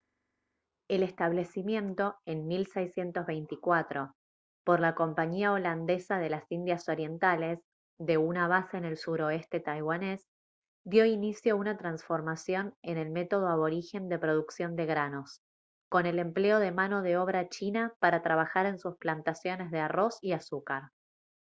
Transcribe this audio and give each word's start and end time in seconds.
el 0.89 1.03
establecimiento 1.03 2.15
en 2.25 2.47
1624 2.47 4.15
por 4.65 4.79
la 4.79 4.95
compañía 4.95 5.51
holandesa 5.51 6.17
de 6.17 6.31
las 6.31 6.51
indias 6.51 6.89
orientales 6.89 7.59
de 7.99 8.17
una 8.17 8.47
base 8.47 8.77
en 8.77 8.85
el 8.85 8.97
suroeste 8.97 9.59
taiwanés 9.59 10.23
dio 10.83 11.05
inicio 11.05 11.53
a 11.53 11.57
una 11.57 11.77
transformación 11.77 12.73
en 12.81 12.97
el 12.97 13.11
método 13.11 13.47
aborigen 13.47 14.09
de 14.09 14.17
producción 14.17 14.75
de 14.75 14.87
granos 14.87 15.41
con 15.87 16.07
el 16.07 16.17
empleo 16.17 16.57
de 16.57 16.71
mano 16.71 17.03
de 17.03 17.17
obra 17.19 17.47
china 17.47 17.93
para 17.99 18.23
trabajar 18.23 18.65
en 18.65 18.79
sus 18.79 18.97
plantaciones 18.97 19.69
de 19.69 19.81
arroz 19.81 20.17
y 20.23 20.31
azúcar 20.31 20.89